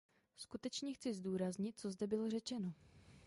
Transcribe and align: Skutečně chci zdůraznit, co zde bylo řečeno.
Skutečně 0.37 0.93
chci 0.93 1.13
zdůraznit, 1.13 1.79
co 1.79 1.91
zde 1.91 2.07
bylo 2.07 2.29
řečeno. 2.29 2.73